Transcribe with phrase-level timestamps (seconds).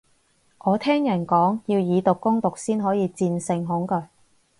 [0.57, 4.05] 我聽人講，要以毒攻毒先可以戰勝恐懼